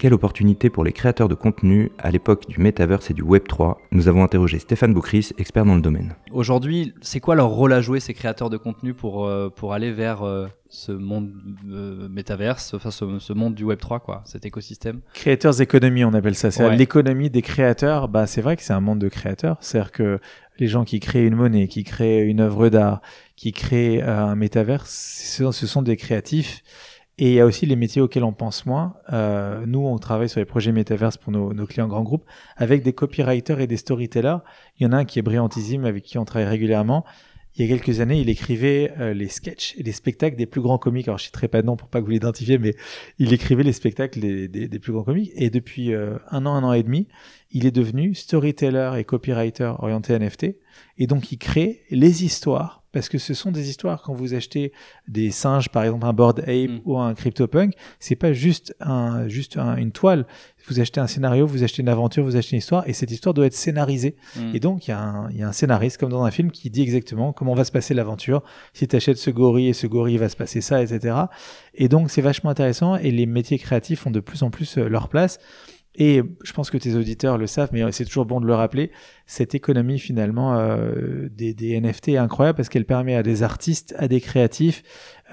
[0.00, 3.80] Quelle opportunité pour les créateurs de contenu à l'époque du Metaverse et du Web 3
[3.90, 6.14] Nous avons interrogé Stéphane Boucris, expert dans le domaine.
[6.30, 9.90] Aujourd'hui, c'est quoi leur rôle à jouer ces créateurs de contenu pour, euh, pour aller
[9.90, 11.32] vers euh, ce monde
[11.68, 15.00] euh, Metaverse, enfin ce, monde du Web 3, quoi, cet écosystème?
[15.14, 16.52] Créateurs économie, on appelle ça.
[16.52, 18.06] C'est l'économie des créateurs.
[18.06, 19.56] Bah, c'est vrai que c'est un monde de créateurs.
[19.58, 20.20] C'est-à-dire que
[20.60, 23.00] les gens qui créent une monnaie, qui créent une œuvre d'art,
[23.34, 26.62] qui créent un Metaverse, ce sont des créatifs
[27.18, 28.94] et il y a aussi les métiers auxquels on pense moins.
[29.12, 32.24] Euh, nous, on travaille sur les projets Metaverse pour nos, clients grands groupes
[32.56, 34.38] avec des copywriters et des storytellers.
[34.78, 37.04] Il y en a un qui est brillantissime avec qui on travaille régulièrement.
[37.56, 40.60] Il y a quelques années, il écrivait euh, les sketchs et les spectacles des plus
[40.60, 41.08] grands comiques.
[41.08, 42.76] Alors, je citerai pas de nom pour pas que vous l'identifiez, mais
[43.18, 45.32] il écrivait les spectacles des plus grands comiques.
[45.34, 47.08] Et depuis euh, un an, un an et demi,
[47.50, 50.56] il est devenu storyteller et copywriter orienté NFT.
[50.98, 54.72] Et donc, il crée les histoires parce que ce sont des histoires quand vous achetez
[55.06, 56.80] des singes par exemple un board ape mm.
[56.84, 60.26] ou un CryptoPunk c'est pas juste un juste une toile
[60.66, 63.34] vous achetez un scénario vous achetez une aventure vous achetez une histoire et cette histoire
[63.34, 64.54] doit être scénarisée mm.
[64.54, 66.70] et donc il y, a un, y a un scénariste comme dans un film qui
[66.70, 70.16] dit exactement comment va se passer l'aventure si tu achètes ce gorille et ce gorille
[70.16, 71.14] va se passer ça etc
[71.74, 74.88] et donc c'est vachement intéressant et les métiers créatifs ont de plus en plus euh,
[74.88, 75.38] leur place
[76.00, 78.92] et je pense que tes auditeurs le savent, mais c'est toujours bon de le rappeler,
[79.26, 83.96] cette économie finalement euh, des, des, NFT est incroyable parce qu'elle permet à des artistes,
[83.98, 84.84] à des créatifs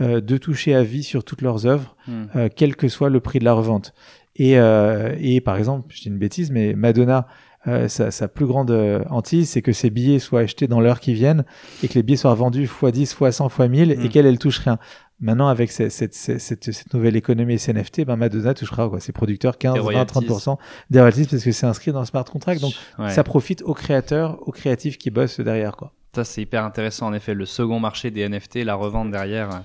[0.01, 2.23] euh, de toucher à vie sur toutes leurs œuvres, hmm.
[2.35, 3.93] euh, quel que soit le prix de la revente.
[4.35, 7.27] Et, euh, et par exemple, je dis une bêtise, mais Madonna,
[7.67, 8.71] euh, sa, sa, plus grande
[9.09, 11.45] hantise, c'est que ses billets soient achetés dans l'heure qui viennent
[11.83, 14.39] et que les billets soient vendus x 10, x 100, x 1000 et qu'elle, elle
[14.39, 14.77] touche rien.
[15.21, 19.57] Maintenant, avec cette, cette, cette, cette, nouvelle économie SNFT, ben Madonna touchera quoi, ses producteurs
[19.57, 20.57] 15, 20, 30%
[20.89, 22.59] des royalties parce que c'est inscrit dans le smart contract.
[22.59, 22.73] Donc,
[23.09, 25.77] ça profite aux créateurs, aux créatifs qui bossent derrière.
[25.77, 25.93] Quoi.
[26.15, 27.07] Ça, c'est hyper intéressant.
[27.07, 29.63] En effet, le second marché des NFT, la revente derrière.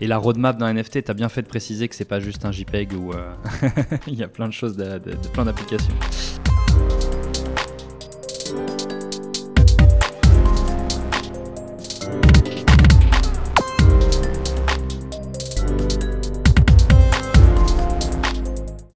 [0.00, 2.44] Et la roadmap d'un NFT, tu as bien fait de préciser que c'est pas juste
[2.44, 3.32] un JPEG où euh,
[4.06, 5.94] il y a plein de choses, de, de plein d'applications.